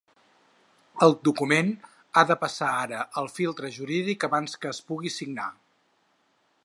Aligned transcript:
El 1.07 1.11
document 1.27 1.69
ha 2.17 2.23
de 2.31 2.37
passar 2.45 2.69
ara 2.85 3.03
el 3.23 3.29
filtre 3.37 3.71
jurídic 3.79 4.27
abans 4.31 4.59
que 4.65 4.73
es 4.75 4.81
puga 4.89 5.13
signar. 5.21 5.51